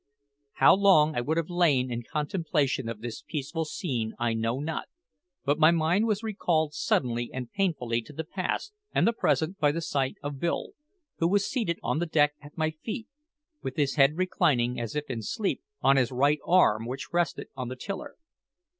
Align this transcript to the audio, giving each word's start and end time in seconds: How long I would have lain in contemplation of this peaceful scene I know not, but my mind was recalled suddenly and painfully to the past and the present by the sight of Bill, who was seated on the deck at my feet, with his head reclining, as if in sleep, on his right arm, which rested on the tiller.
How 0.53 0.73
long 0.73 1.13
I 1.15 1.21
would 1.21 1.37
have 1.37 1.47
lain 1.51 1.91
in 1.91 2.01
contemplation 2.01 2.89
of 2.89 3.01
this 3.01 3.21
peaceful 3.21 3.65
scene 3.65 4.15
I 4.17 4.33
know 4.33 4.59
not, 4.59 4.89
but 5.45 5.59
my 5.59 5.69
mind 5.69 6.07
was 6.07 6.23
recalled 6.23 6.73
suddenly 6.73 7.29
and 7.31 7.51
painfully 7.51 8.01
to 8.01 8.13
the 8.13 8.23
past 8.23 8.73
and 8.95 9.05
the 9.05 9.13
present 9.13 9.59
by 9.59 9.71
the 9.71 9.79
sight 9.79 10.15
of 10.23 10.39
Bill, 10.39 10.69
who 11.19 11.27
was 11.27 11.45
seated 11.47 11.77
on 11.83 11.99
the 11.99 12.07
deck 12.07 12.33
at 12.41 12.57
my 12.57 12.71
feet, 12.71 13.09
with 13.61 13.75
his 13.75 13.93
head 13.93 14.17
reclining, 14.17 14.79
as 14.79 14.95
if 14.95 15.07
in 15.07 15.21
sleep, 15.21 15.61
on 15.83 15.97
his 15.97 16.11
right 16.11 16.39
arm, 16.47 16.87
which 16.87 17.13
rested 17.13 17.49
on 17.55 17.67
the 17.67 17.75
tiller. 17.75 18.15